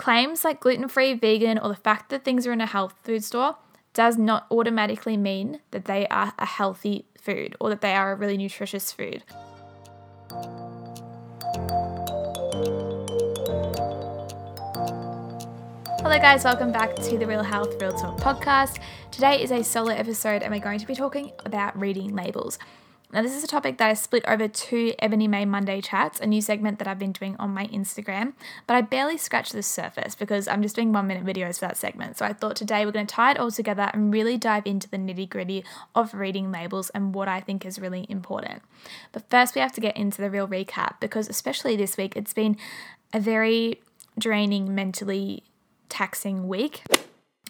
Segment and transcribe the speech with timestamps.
[0.00, 3.22] Claims like gluten free, vegan, or the fact that things are in a health food
[3.22, 3.56] store
[3.92, 8.14] does not automatically mean that they are a healthy food or that they are a
[8.14, 9.22] really nutritious food.
[15.98, 18.80] Hello, guys, welcome back to the Real Health Real Talk podcast.
[19.10, 22.58] Today is a solo episode, and we're going to be talking about reading labels.
[23.12, 26.26] Now, this is a topic that I split over two Ebony May Monday chats, a
[26.26, 28.34] new segment that I've been doing on my Instagram,
[28.68, 31.76] but I barely scratched the surface because I'm just doing one minute videos for that
[31.76, 32.18] segment.
[32.18, 34.88] So I thought today we're going to tie it all together and really dive into
[34.88, 38.62] the nitty gritty of reading labels and what I think is really important.
[39.10, 42.32] But first, we have to get into the real recap because, especially this week, it's
[42.32, 42.56] been
[43.12, 43.80] a very
[44.20, 45.42] draining, mentally
[45.88, 46.84] taxing week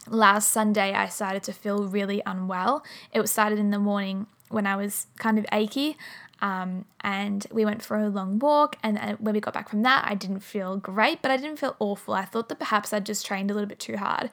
[0.08, 2.82] last Sunday, I started to feel really unwell.
[3.12, 5.96] It started in the morning when I was kind of achy.
[6.42, 8.76] Um, and we went for a long walk.
[8.82, 11.58] And, and when we got back from that, I didn't feel great, but I didn't
[11.58, 12.14] feel awful.
[12.14, 14.30] I thought that perhaps I'd just trained a little bit too hard.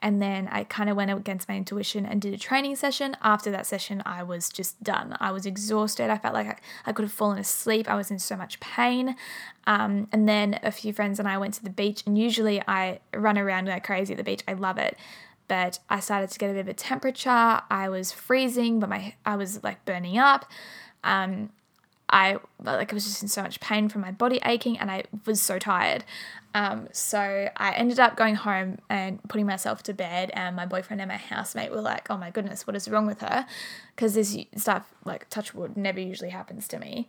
[0.00, 3.16] And then I kind of went against my intuition and did a training session.
[3.22, 5.16] After that session, I was just done.
[5.20, 6.10] I was exhausted.
[6.10, 7.88] I felt like I, I could have fallen asleep.
[7.88, 9.16] I was in so much pain.
[9.66, 12.02] Um, and then a few friends and I went to the beach.
[12.06, 14.42] And usually I run around like crazy at the beach.
[14.46, 14.96] I love it
[15.48, 17.30] but I started to get a bit of a temperature.
[17.70, 20.50] I was freezing, but my I was like burning up.
[21.04, 21.50] Um,
[22.08, 25.04] I like I was just in so much pain from my body aching, and I
[25.24, 26.04] was so tired.
[26.54, 30.30] Um, so I ended up going home and putting myself to bed.
[30.32, 33.20] And my boyfriend and my housemate were like, "Oh my goodness, what is wrong with
[33.22, 33.46] her?"
[33.94, 37.08] Because this stuff, like touch wood, never usually happens to me.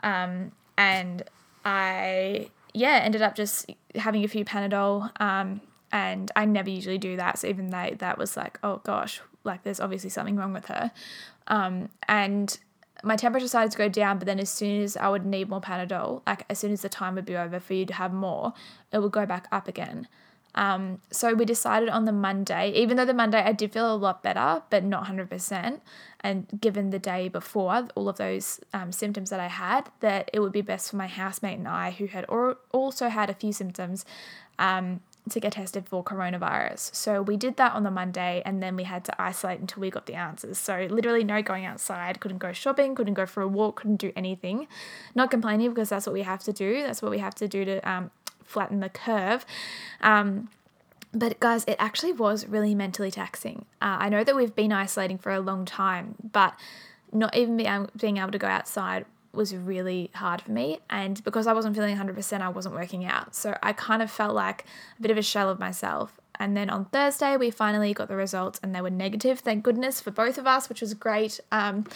[0.00, 1.22] Um, and
[1.64, 5.10] I yeah ended up just having a few Panadol.
[5.20, 5.62] Um,
[5.94, 7.38] and I never usually do that.
[7.38, 10.90] So even they that was like, oh gosh, like there's obviously something wrong with her.
[11.46, 12.58] Um, and
[13.04, 15.60] my temperature started to go down, but then as soon as I would need more
[15.60, 18.54] Panadol, like as soon as the time would be over for you to have more,
[18.92, 20.08] it would go back up again.
[20.56, 23.96] Um, so we decided on the Monday, even though the Monday I did feel a
[23.96, 25.80] lot better, but not 100%.
[26.20, 30.40] And given the day before, all of those um, symptoms that I had, that it
[30.40, 34.04] would be best for my housemate and I, who had also had a few symptoms,
[34.58, 36.94] um, to get tested for coronavirus.
[36.94, 39.90] So we did that on the Monday and then we had to isolate until we
[39.90, 40.58] got the answers.
[40.58, 44.12] So literally no going outside, couldn't go shopping, couldn't go for a walk, couldn't do
[44.14, 44.68] anything.
[45.14, 46.82] Not complaining because that's what we have to do.
[46.82, 48.10] That's what we have to do to um,
[48.44, 49.46] flatten the curve.
[50.02, 50.50] Um,
[51.14, 53.64] but guys, it actually was really mentally taxing.
[53.80, 56.54] Uh, I know that we've been isolating for a long time, but
[57.12, 57.56] not even
[57.96, 60.80] being able to go outside was really hard for me.
[60.90, 63.34] And because I wasn't feeling 100%, I wasn't working out.
[63.34, 64.64] So I kind of felt like
[64.98, 66.20] a bit of a shell of myself.
[66.38, 70.00] And then on Thursday, we finally got the results and they were negative, thank goodness,
[70.00, 71.40] for both of us, which was great.
[71.52, 71.86] Um,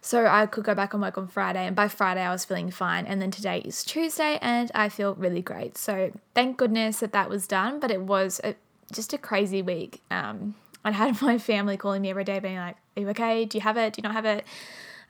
[0.00, 1.66] so I could go back and work on Friday.
[1.66, 3.06] And by Friday, I was feeling fine.
[3.06, 5.76] And then today is Tuesday and I feel really great.
[5.76, 7.80] So thank goodness that that was done.
[7.80, 8.54] But it was a,
[8.92, 10.02] just a crazy week.
[10.10, 13.44] Um, I had my family calling me every day, being like, Are you okay?
[13.44, 13.94] Do you have it?
[13.94, 14.44] Do you not have it?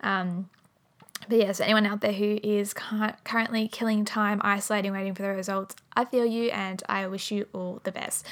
[0.01, 0.49] Um,
[1.29, 5.77] but yes, anyone out there who is currently killing time isolating, waiting for the results,
[5.97, 8.27] I feel you and I wish you all the best.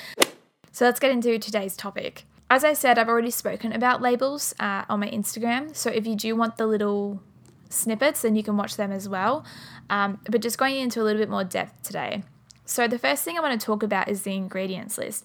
[0.72, 2.24] So let's get into today's topic.
[2.50, 5.74] As I said, I've already spoken about labels uh, on my Instagram.
[5.74, 7.22] So if you do want the little
[7.70, 9.44] snippets, then you can watch them as well.
[9.88, 12.22] Um, but just going into a little bit more depth today.
[12.64, 15.24] So the first thing I want to talk about is the ingredients list.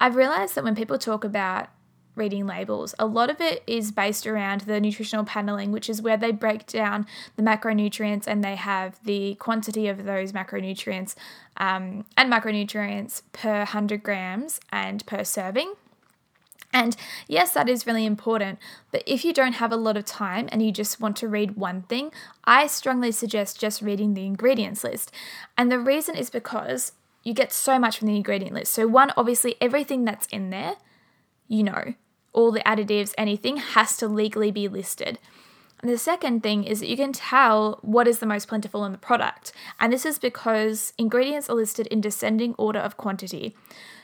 [0.00, 1.68] I've realized that when people talk about
[2.16, 2.94] reading labels.
[2.98, 6.66] A lot of it is based around the nutritional paneling, which is where they break
[6.66, 7.06] down
[7.36, 11.14] the macronutrients and they have the quantity of those macronutrients
[11.58, 15.74] um, and macronutrients per 100 grams and per serving.
[16.72, 16.96] And
[17.28, 18.58] yes, that is really important.
[18.90, 21.56] But if you don't have a lot of time and you just want to read
[21.56, 22.10] one thing,
[22.44, 25.12] I strongly suggest just reading the ingredients list.
[25.56, 28.72] And the reason is because you get so much from the ingredient list.
[28.72, 30.76] So, one, obviously, everything that's in there,
[31.48, 31.94] you know
[32.36, 35.18] all the additives, anything has to legally be listed.
[35.82, 38.92] And the second thing is that you can tell what is the most plentiful in
[38.92, 39.52] the product.
[39.80, 43.56] And this is because ingredients are listed in descending order of quantity.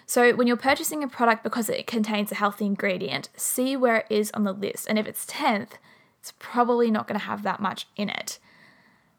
[0.07, 4.07] So when you're purchasing a product because it contains a healthy ingredient, see where it
[4.11, 4.87] is on the list.
[4.89, 5.73] And if it's 10th,
[6.21, 8.39] it's probably not going to have that much in it.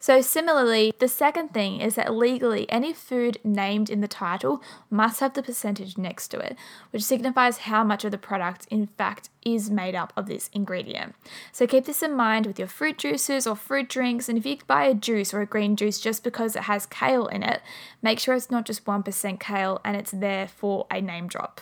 [0.03, 5.21] So, similarly, the second thing is that legally any food named in the title must
[5.21, 6.57] have the percentage next to it,
[6.89, 11.15] which signifies how much of the product, in fact, is made up of this ingredient.
[11.53, 14.27] So, keep this in mind with your fruit juices or fruit drinks.
[14.27, 17.27] And if you buy a juice or a green juice just because it has kale
[17.27, 17.61] in it,
[18.01, 21.61] make sure it's not just 1% kale and it's there for a name drop.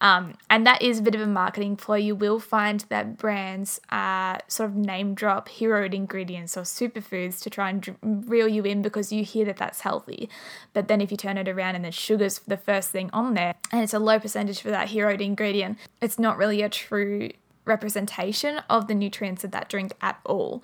[0.00, 1.96] Um, and that is a bit of a marketing flaw.
[1.96, 7.50] You will find that brands uh, sort of name drop heroed ingredients or superfoods to
[7.50, 10.28] try and and reel you in because you hear that that's healthy.
[10.72, 13.54] But then if you turn it around and the sugar's the first thing on there
[13.72, 17.30] and it's a low percentage for that hero ingredient, it's not really a true
[17.64, 20.62] representation of the nutrients of that drink at all.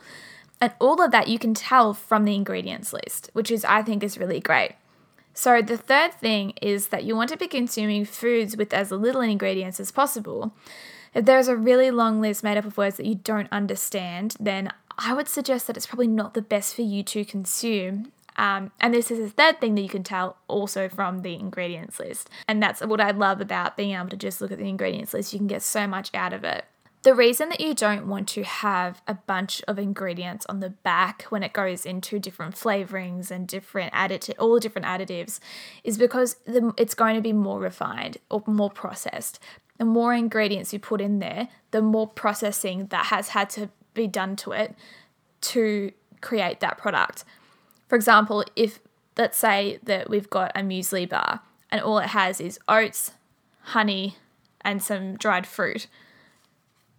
[0.61, 4.03] And all of that you can tell from the ingredients list, which is I think
[4.03, 4.73] is really great.
[5.35, 9.21] So the third thing is that you want to be consuming foods with as little
[9.21, 10.55] ingredients as possible.
[11.13, 14.73] If there's a really long list made up of words that you don't understand, then
[14.99, 18.13] I would suggest that it's probably not the best for you to consume.
[18.37, 22.01] Um, and this is the third thing that you can tell also from the ingredients
[22.01, 22.31] list.
[22.49, 25.33] And that's what I love about being able to just look at the ingredients list.
[25.33, 26.65] You can get so much out of it.
[27.05, 31.25] The reason that you don't want to have a bunch of ingredients on the back
[31.25, 35.39] when it goes into different flavorings and different additive, all different additives,
[35.85, 39.39] is because the, it's going to be more refined or more processed.
[39.77, 44.07] The more ingredients you put in there, the more processing that has had to be
[44.07, 44.75] done to it
[45.41, 47.25] to create that product.
[47.89, 48.81] For example, if
[49.17, 53.13] let's say that we've got a muesli bar and all it has is oats,
[53.61, 54.17] honey,
[54.63, 55.87] and some dried fruit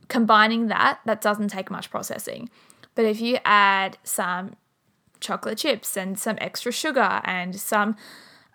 [0.08, 2.50] combining that, that doesn't take much processing.
[2.94, 4.56] But if you add some
[5.20, 7.96] chocolate chips and some extra sugar and some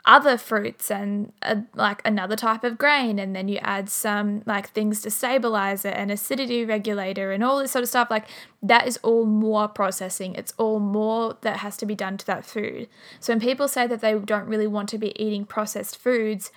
[0.07, 4.71] other fruits and a, like another type of grain and then you add some like
[4.71, 8.27] things to stabilize it and acidity regulator and all this sort of stuff like
[8.63, 10.35] that is all more processing.
[10.35, 12.89] It's all more that has to be done to that food.
[13.21, 16.51] So when people say that they don't really want to be eating processed foods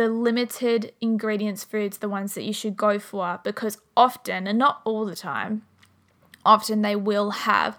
[0.00, 4.80] the limited ingredients foods the ones that you should go for because often, and not
[4.84, 5.60] all the time,
[6.42, 7.76] often they will have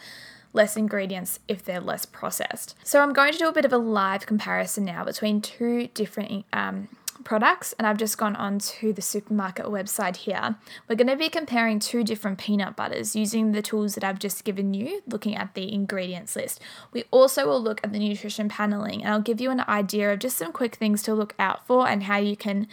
[0.54, 2.76] less ingredients if they're less processed.
[2.84, 6.46] So I'm going to do a bit of a live comparison now between two different
[6.54, 6.90] um,
[7.24, 10.56] products and I've just gone on to the supermarket website here.
[10.88, 14.44] We're going to be comparing two different peanut butters using the tools that I've just
[14.44, 16.60] given you, looking at the ingredients list.
[16.92, 20.20] We also will look at the nutrition paneling and I'll give you an idea of
[20.20, 22.68] just some quick things to look out for and how you can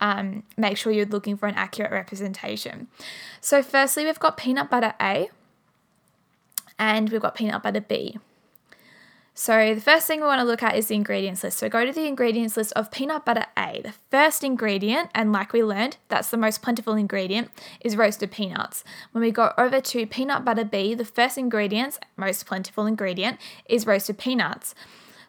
[0.00, 2.88] um, make sure you're looking for an accurate representation.
[3.40, 5.30] So, firstly, we've got peanut butter A
[6.78, 8.18] and we've got peanut butter B.
[9.36, 11.58] So, the first thing we want to look at is the ingredients list.
[11.58, 13.80] So, go to the ingredients list of peanut butter A.
[13.82, 17.50] The first ingredient, and like we learned, that's the most plentiful ingredient,
[17.80, 18.84] is roasted peanuts.
[19.10, 23.88] When we go over to peanut butter B, the first ingredient, most plentiful ingredient, is
[23.88, 24.72] roasted peanuts.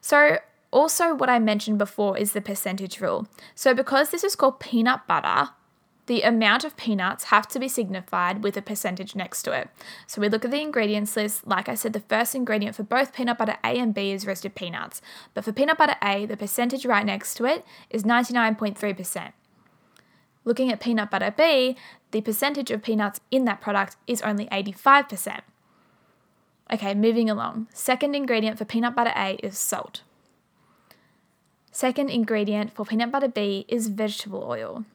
[0.02, 0.38] So,
[0.70, 3.28] also, what I mentioned before is the percentage rule.
[3.56, 5.50] So, because this is called peanut butter,
[6.08, 9.70] the amount of peanuts have to be signified with a percentage next to it.
[10.06, 11.48] So we look at the ingredients list.
[11.48, 14.56] Like I said, the first ingredient for both peanut butter A and B is roasted
[14.56, 15.02] peanuts.
[15.34, 19.34] But for peanut butter A, the percentage right next to it is 99.3%.
[20.44, 21.76] Looking at peanut butter B,
[22.12, 25.42] the percentage of peanuts in that product is only 85%.
[26.72, 27.68] Okay, moving along.
[27.74, 30.02] Second ingredient for peanut butter A is salt.
[31.72, 34.86] Second ingredient for peanut butter B is vegetable oil.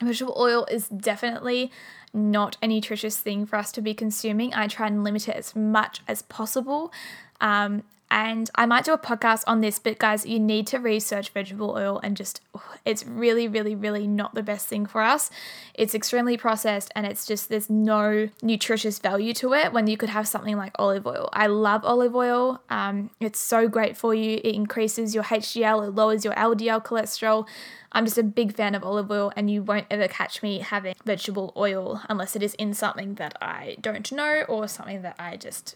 [0.00, 1.70] Vegetable oil is definitely
[2.12, 4.54] not a nutritious thing for us to be consuming.
[4.54, 6.92] I try and limit it as much as possible.
[7.40, 11.30] Um, and I might do a podcast on this, but guys, you need to research
[11.30, 12.40] vegetable oil and just,
[12.84, 15.30] it's really, really, really not the best thing for us.
[15.74, 20.08] It's extremely processed and it's just, there's no nutritious value to it when you could
[20.08, 21.28] have something like olive oil.
[21.32, 22.60] I love olive oil.
[22.68, 24.40] Um, it's so great for you.
[24.42, 27.46] It increases your HDL, it lowers your LDL cholesterol.
[27.92, 30.94] I'm just a big fan of olive oil, and you won't ever catch me having
[31.04, 35.36] vegetable oil unless it is in something that I don't know or something that I
[35.36, 35.74] just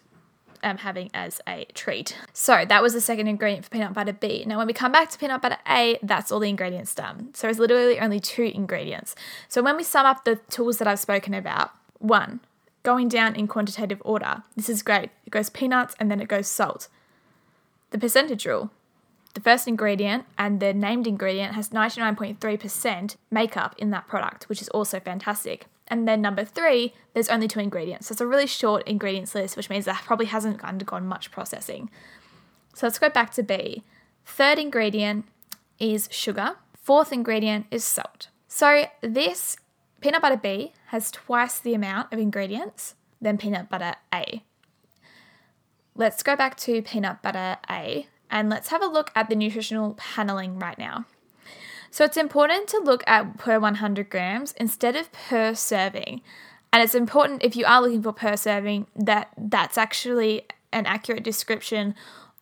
[0.64, 2.16] am having as a treat.
[2.32, 4.44] So that was the second ingredient for peanut butter B.
[4.46, 7.30] Now, when we come back to peanut butter A, that's all the ingredients done.
[7.34, 9.14] So it's literally only two ingredients.
[9.48, 12.40] So when we sum up the tools that I've spoken about, one,
[12.82, 14.42] going down in quantitative order.
[14.54, 15.10] This is great.
[15.26, 16.88] It goes peanuts and then it goes salt.
[17.90, 18.70] The percentage rule
[19.34, 24.68] the first ingredient and the named ingredient has 99.3% makeup in that product, which is
[24.68, 25.66] also fantastic.
[25.88, 28.06] And then number three, there's only two ingredients.
[28.06, 31.90] So it's a really short ingredients list, which means that probably hasn't undergone much processing.
[32.74, 33.84] So let's go back to B.
[34.24, 35.26] Third ingredient
[35.78, 36.56] is sugar.
[36.80, 38.28] Fourth ingredient is salt.
[38.48, 39.56] So this
[40.00, 44.42] peanut butter B has twice the amount of ingredients than peanut butter A.
[45.94, 49.94] Let's go back to peanut butter A and let's have a look at the nutritional
[49.94, 51.06] paneling right now.
[51.94, 56.22] So it's important to look at per 100 grams instead of per serving.
[56.72, 61.22] And it's important if you are looking for per serving that that's actually an accurate
[61.22, 61.94] description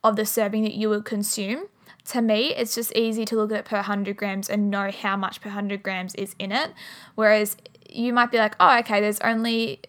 [0.03, 1.67] of the serving that you would consume.
[2.13, 5.43] To me, it's just easy to look at per 100 grams and know how much
[5.43, 6.73] per 100 grams is in it.
[7.15, 7.59] Whereas
[7.91, 9.83] you might be like, oh, okay, there's only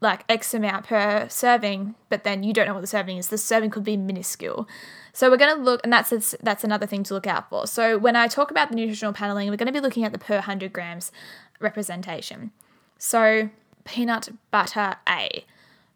[0.00, 3.28] like X amount per serving, but then you don't know what the serving is.
[3.28, 4.66] The serving could be minuscule.
[5.12, 7.66] So we're going to look, and that's that's another thing to look out for.
[7.66, 10.18] So when I talk about the nutritional paneling, we're going to be looking at the
[10.18, 11.12] per 100 grams
[11.60, 12.50] representation.
[12.98, 13.50] So
[13.84, 15.44] peanut butter A.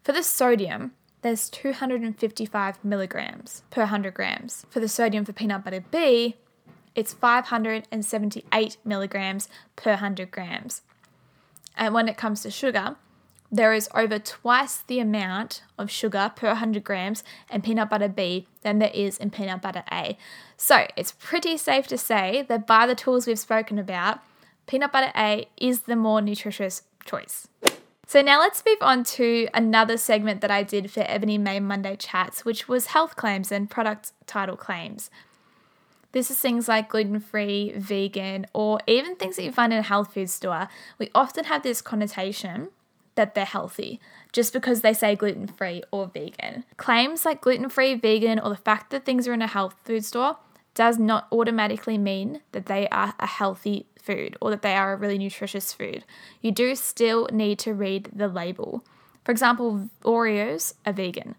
[0.03, 4.65] For the sodium, there's 255 milligrams per 100 grams.
[4.69, 6.35] For the sodium for peanut butter B,
[6.95, 10.81] it's 578 milligrams per 100 grams.
[11.75, 12.95] And when it comes to sugar,
[13.51, 18.47] there is over twice the amount of sugar per 100 grams in peanut butter B
[18.61, 20.17] than there is in peanut butter A.
[20.57, 24.19] So it's pretty safe to say that by the tools we've spoken about,
[24.65, 27.47] peanut butter A is the more nutritious choice.
[28.05, 31.97] So now let's move on to another segment that I did for Ebony May Monday
[31.97, 35.09] Chats, which was health claims and product title claims.
[36.13, 39.83] This is things like gluten free, vegan, or even things that you find in a
[39.83, 40.69] health food store.
[40.97, 42.69] We often have this connotation
[43.17, 43.99] that they're healthy
[44.31, 46.63] just because they say gluten free or vegan.
[46.77, 50.05] Claims like gluten free, vegan, or the fact that things are in a health food
[50.05, 50.37] store
[50.73, 54.95] does not automatically mean that they are a healthy food or that they are a
[54.95, 56.05] really nutritious food.
[56.39, 58.85] You do still need to read the label.
[59.25, 61.35] For example, Oreos are vegan.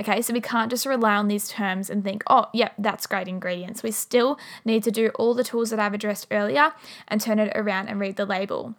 [0.00, 3.26] Okay, so we can't just rely on these terms and think, oh, yep, that's great
[3.26, 3.82] ingredients.
[3.82, 6.72] We still need to do all the tools that I've addressed earlier
[7.08, 8.74] and turn it around and read the label.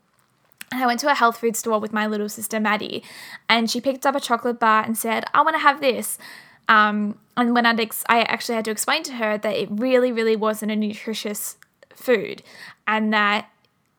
[0.72, 3.04] And I went to a health food store with my little sister Maddie,
[3.48, 6.18] and she picked up a chocolate bar and said, I want to have this.
[6.68, 10.12] Um, and when I'd ex- I actually had to explain to her that it really,
[10.12, 11.58] really wasn't a nutritious
[11.96, 12.44] food
[12.88, 13.50] and that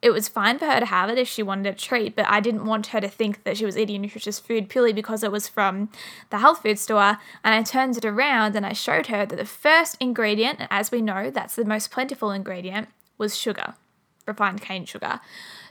[0.02, 2.40] it was fine for her to have it if she wanted a treat, but I
[2.40, 5.46] didn't want her to think that she was eating nutritious food purely because it was
[5.46, 5.90] from
[6.30, 7.18] the health food store.
[7.44, 11.02] And I turned it around and I showed her that the first ingredient, as we
[11.02, 13.74] know, that's the most plentiful ingredient, was sugar,
[14.26, 15.20] refined cane sugar.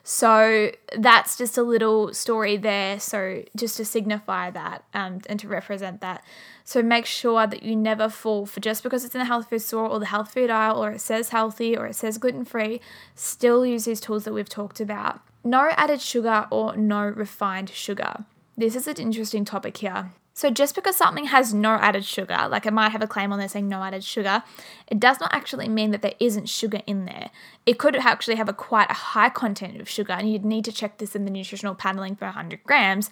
[0.03, 2.99] So that's just a little story there.
[2.99, 6.23] So just to signify that um, and to represent that.
[6.63, 9.61] So make sure that you never fall for just because it's in the health food
[9.61, 12.79] store or the health food aisle or it says healthy or it says gluten free,
[13.15, 15.21] still use these tools that we've talked about.
[15.43, 18.25] No added sugar or no refined sugar.
[18.57, 20.11] This is an interesting topic here.
[20.39, 23.39] So just because something has no added sugar, like it might have a claim on
[23.39, 24.41] there saying no added sugar,
[24.87, 27.29] it does not actually mean that there isn't sugar in there.
[27.65, 30.71] It could actually have a quite a high content of sugar, and you'd need to
[30.71, 33.09] check this in the nutritional paneling for 100 grams.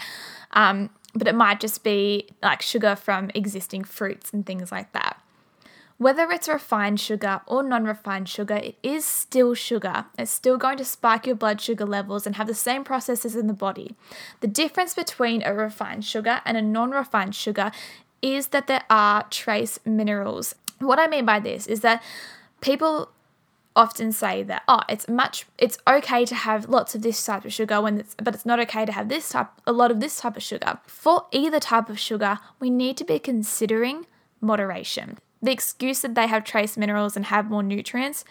[0.51, 5.16] Um, but it might just be like sugar from existing fruits and things like that.
[5.99, 10.05] Whether it's refined sugar or non refined sugar, it is still sugar.
[10.17, 13.47] It's still going to spike your blood sugar levels and have the same processes in
[13.47, 13.95] the body.
[14.41, 17.71] The difference between a refined sugar and a non refined sugar
[18.21, 20.53] is that there are trace minerals.
[20.79, 22.03] What I mean by this is that
[22.61, 23.09] people
[23.75, 27.53] often say that oh it's much it's okay to have lots of this type of
[27.53, 30.19] sugar when it's but it's not okay to have this type a lot of this
[30.19, 34.07] type of sugar for either type of sugar we need to be considering
[34.41, 38.25] moderation the excuse that they have trace minerals and have more nutrients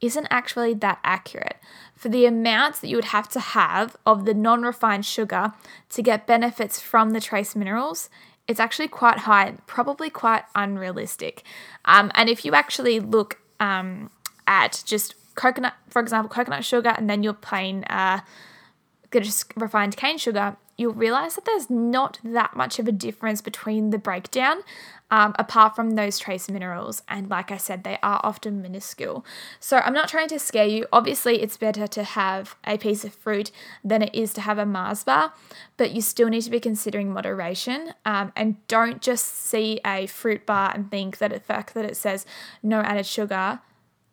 [0.00, 1.56] isn't actually that accurate.
[1.94, 5.52] For the amounts that you would have to have of the non refined sugar
[5.90, 8.08] to get benefits from the trace minerals,
[8.48, 11.44] it's actually quite high, probably quite unrealistic.
[11.84, 14.10] Um, and if you actually look um,
[14.46, 18.20] at just coconut, for example, coconut sugar, and then your plain uh,
[19.12, 23.90] just refined cane sugar, you'll realize that there's not that much of a difference between
[23.90, 24.62] the breakdown
[25.10, 27.02] um, apart from those trace minerals.
[27.08, 29.24] And like I said, they are often minuscule.
[29.58, 30.86] So I'm not trying to scare you.
[30.92, 33.50] Obviously, it's better to have a piece of fruit
[33.84, 35.32] than it is to have a Mars bar,
[35.76, 37.92] but you still need to be considering moderation.
[38.04, 41.96] Um, and don't just see a fruit bar and think that the fact that it
[41.96, 42.24] says
[42.62, 43.60] no added sugar,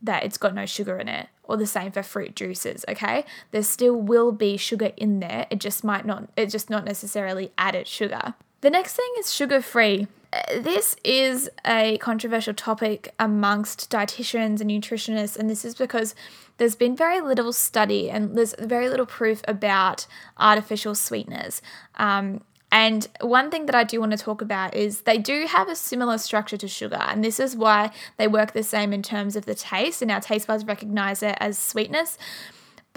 [0.02, 3.26] that it's got no sugar in it or the same for fruit juices okay?
[3.52, 7.52] There still will be sugar in there it just might not it's just not necessarily
[7.58, 8.36] added sugar.
[8.62, 10.08] The next thing is sugar free
[10.56, 16.16] this is a controversial topic amongst dietitians and nutritionists, and this is because
[16.58, 21.62] there's been very little study and there's very little proof about artificial sweeteners.
[21.96, 25.70] Um, and one thing that I do want to talk about is they do have
[25.70, 29.36] a similar structure to sugar, and this is why they work the same in terms
[29.36, 32.18] of the taste, and our taste buds recognize it as sweetness.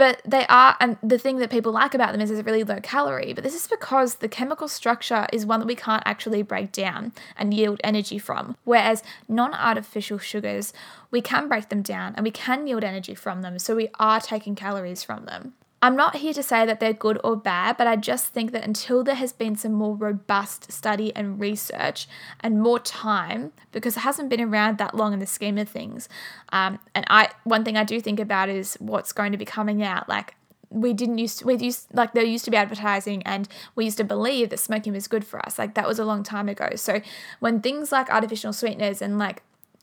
[0.01, 2.81] But they are, and the thing that people like about them is it's really low
[2.81, 3.35] calorie.
[3.35, 7.13] But this is because the chemical structure is one that we can't actually break down
[7.37, 8.57] and yield energy from.
[8.65, 10.73] Whereas non artificial sugars,
[11.11, 13.59] we can break them down and we can yield energy from them.
[13.59, 15.53] So we are taking calories from them.
[15.83, 18.65] I'm not here to say that they're good or bad, but I just think that
[18.65, 22.07] until there has been some more robust study and research
[22.41, 26.09] and more time, because it hasn't been around that long in the scheme of things.
[26.53, 29.83] Um, and I, one thing I do think about is what's going to be coming
[29.83, 30.07] out.
[30.07, 30.35] Like
[30.71, 33.97] we didn't used to, we used like there used to be advertising and we used
[33.97, 36.71] to believe that smoking was good for us like that was a long time ago
[36.77, 37.01] so
[37.41, 39.43] when things like artificial sweeteners and like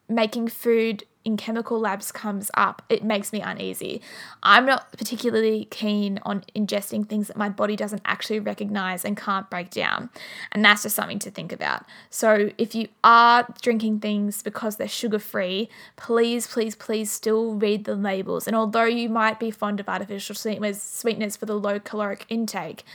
[0.09, 4.01] making food in chemical labs comes up, it makes me uneasy.
[4.41, 9.49] I'm not particularly keen on ingesting things that my body doesn't actually recognize and can't
[9.49, 10.09] break down.
[10.53, 11.83] And that's just something to think about.
[12.09, 17.83] So if you are drinking things because they're sugar free, please, please, please still read
[17.83, 18.47] the labels.
[18.47, 22.85] And although you might be fond of artificial sweeteners, for the low caloric intake,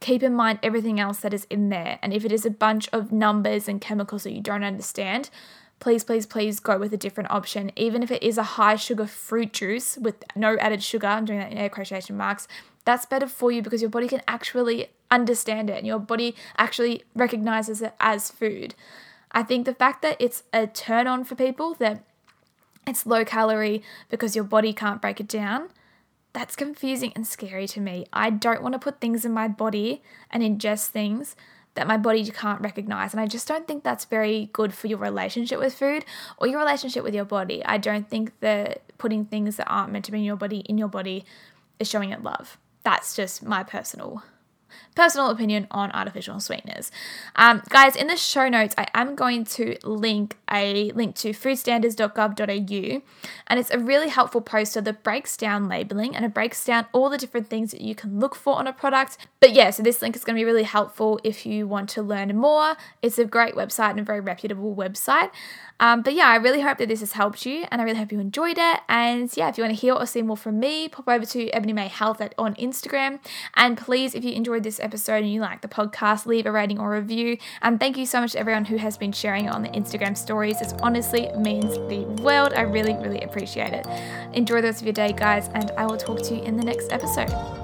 [0.00, 1.98] keep in mind everything else that is in there.
[2.02, 5.30] And if it is a bunch of numbers and chemicals that you don't understand,
[5.82, 7.72] please, please, please go with a different option.
[7.74, 11.40] Even if it is a high sugar fruit juice with no added sugar, I'm doing
[11.40, 12.46] that in air quotation marks,
[12.84, 17.02] that's better for you because your body can actually understand it and your body actually
[17.16, 18.76] recognizes it as food.
[19.32, 22.04] I think the fact that it's a turn on for people that
[22.86, 25.68] it's low calorie because your body can't break it down,
[26.32, 28.06] that's confusing and scary to me.
[28.12, 31.34] I don't want to put things in my body and ingest things
[31.74, 33.12] that my body can't recognize.
[33.12, 36.04] And I just don't think that's very good for your relationship with food
[36.38, 37.64] or your relationship with your body.
[37.64, 40.78] I don't think that putting things that aren't meant to be in your body in
[40.78, 41.24] your body
[41.78, 42.58] is showing it love.
[42.84, 44.22] That's just my personal
[44.94, 46.90] personal opinion on artificial sweeteners.
[47.36, 53.02] Um, guys, in the show notes, I am going to link a link to foodstandards.gov.au,
[53.46, 57.08] and it's a really helpful poster that breaks down labeling and it breaks down all
[57.08, 59.18] the different things that you can look for on a product.
[59.40, 62.02] But yeah, so this link is going to be really helpful if you want to
[62.02, 62.76] learn more.
[63.00, 65.30] It's a great website and a very reputable website.
[65.80, 68.12] Um, but yeah, I really hope that this has helped you and I really hope
[68.12, 68.80] you enjoyed it.
[68.88, 71.48] And yeah, if you want to hear or see more from me, pop over to
[71.50, 73.18] Ebony May Health at, on Instagram.
[73.54, 76.78] And please, if you enjoyed this episode and you like the podcast, leave a rating
[76.78, 77.38] or review.
[77.60, 80.16] And thank you so much to everyone who has been sharing it on the Instagram
[80.16, 80.60] stories.
[80.60, 82.52] It honestly means the world.
[82.54, 83.86] I really, really appreciate it.
[84.32, 86.64] Enjoy the rest of your day, guys, and I will talk to you in the
[86.64, 87.61] next episode.